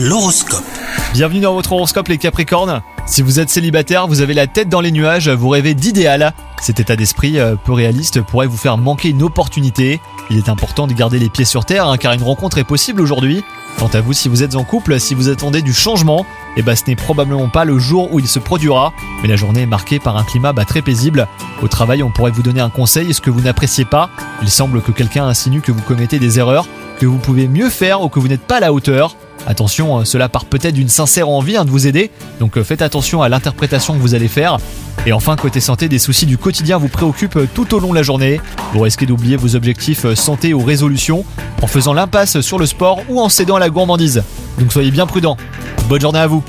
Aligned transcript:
L'horoscope. 0.00 0.62
Bienvenue 1.12 1.40
dans 1.40 1.54
votre 1.54 1.72
horoscope 1.72 2.06
les 2.06 2.18
Capricornes. 2.18 2.82
Si 3.08 3.20
vous 3.20 3.40
êtes 3.40 3.50
célibataire, 3.50 4.06
vous 4.06 4.20
avez 4.20 4.32
la 4.32 4.46
tête 4.46 4.68
dans 4.68 4.80
les 4.80 4.92
nuages, 4.92 5.28
vous 5.28 5.48
rêvez 5.48 5.74
d'idéal. 5.74 6.34
Cet 6.62 6.78
état 6.78 6.94
d'esprit 6.94 7.40
euh, 7.40 7.56
peu 7.56 7.72
réaliste 7.72 8.22
pourrait 8.22 8.46
vous 8.46 8.56
faire 8.56 8.78
manquer 8.78 9.08
une 9.08 9.24
opportunité. 9.24 10.00
Il 10.30 10.38
est 10.38 10.48
important 10.48 10.86
de 10.86 10.92
garder 10.92 11.18
les 11.18 11.28
pieds 11.28 11.44
sur 11.44 11.64
terre 11.64 11.88
hein, 11.88 11.96
car 11.96 12.12
une 12.12 12.22
rencontre 12.22 12.58
est 12.58 12.64
possible 12.64 13.00
aujourd'hui. 13.00 13.42
Quant 13.76 13.88
à 13.88 14.00
vous, 14.00 14.12
si 14.12 14.28
vous 14.28 14.44
êtes 14.44 14.54
en 14.54 14.62
couple, 14.62 15.00
si 15.00 15.16
vous 15.16 15.30
attendez 15.30 15.62
du 15.62 15.72
changement, 15.72 16.24
eh 16.56 16.62
ben, 16.62 16.76
ce 16.76 16.84
n'est 16.86 16.94
probablement 16.94 17.48
pas 17.48 17.64
le 17.64 17.80
jour 17.80 18.12
où 18.12 18.20
il 18.20 18.28
se 18.28 18.38
produira, 18.38 18.92
mais 19.22 19.28
la 19.28 19.34
journée 19.34 19.62
est 19.62 19.66
marquée 19.66 19.98
par 19.98 20.16
un 20.16 20.22
climat 20.22 20.52
bah, 20.52 20.64
très 20.64 20.82
paisible. 20.82 21.26
Au 21.60 21.66
travail, 21.66 22.04
on 22.04 22.10
pourrait 22.10 22.30
vous 22.30 22.42
donner 22.44 22.60
un 22.60 22.70
conseil, 22.70 23.12
ce 23.12 23.20
que 23.20 23.30
vous 23.30 23.40
n'appréciez 23.40 23.84
pas. 23.84 24.10
Il 24.42 24.50
semble 24.50 24.80
que 24.80 24.92
quelqu'un 24.92 25.26
insinue 25.26 25.60
que 25.60 25.72
vous 25.72 25.82
commettez 25.82 26.20
des 26.20 26.38
erreurs, 26.38 26.68
que 27.00 27.06
vous 27.06 27.18
pouvez 27.18 27.48
mieux 27.48 27.68
faire 27.68 28.00
ou 28.02 28.08
que 28.08 28.20
vous 28.20 28.28
n'êtes 28.28 28.46
pas 28.46 28.58
à 28.58 28.60
la 28.60 28.72
hauteur. 28.72 29.16
Attention, 29.48 30.00
euh, 30.00 30.04
cela 30.04 30.28
part 30.28 30.44
peut-être 30.44 30.74
d'une 30.74 30.90
sincère 30.90 31.30
envie 31.30 31.56
hein, 31.56 31.64
de 31.64 31.70
vous 31.70 31.86
aider, 31.86 32.10
donc 32.38 32.58
euh, 32.58 32.62
faites 32.62 32.82
attention 32.82 33.22
à 33.22 33.30
l'interprétation 33.30 33.94
que 33.94 33.98
vous 33.98 34.14
allez 34.14 34.28
faire. 34.28 34.58
Et 35.06 35.12
enfin, 35.14 35.36
côté 35.36 35.58
santé, 35.60 35.88
des 35.88 35.98
soucis 35.98 36.26
du 36.26 36.36
quotidien 36.36 36.76
vous 36.76 36.88
préoccupent 36.88 37.36
euh, 37.36 37.48
tout 37.54 37.74
au 37.74 37.78
long 37.78 37.88
de 37.88 37.94
la 37.94 38.02
journée. 38.02 38.42
Vous 38.74 38.80
risquez 38.80 39.06
d'oublier 39.06 39.36
vos 39.36 39.56
objectifs 39.56 40.12
santé 40.12 40.52
ou 40.52 40.62
résolutions 40.62 41.24
en 41.62 41.66
faisant 41.66 41.94
l'impasse 41.94 42.42
sur 42.42 42.58
le 42.58 42.66
sport 42.66 43.00
ou 43.08 43.22
en 43.22 43.30
cédant 43.30 43.56
à 43.56 43.58
la 43.58 43.70
gourmandise. 43.70 44.22
Donc 44.58 44.70
soyez 44.70 44.90
bien 44.90 45.06
prudents. 45.06 45.38
Bonne 45.88 46.02
journée 46.02 46.18
à 46.18 46.26
vous 46.26 46.44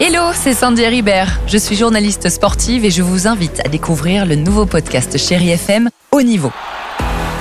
Hello, 0.00 0.32
c'est 0.34 0.54
Sandy 0.54 0.84
Ribert. 0.84 1.38
Je 1.46 1.58
suis 1.58 1.76
journaliste 1.76 2.28
sportive 2.28 2.84
et 2.84 2.90
je 2.90 3.02
vous 3.02 3.28
invite 3.28 3.64
à 3.64 3.68
découvrir 3.68 4.26
le 4.26 4.34
nouveau 4.34 4.66
podcast 4.66 5.16
Chéri 5.16 5.50
FM 5.50 5.90
Haut 6.10 6.22
Niveau. 6.22 6.50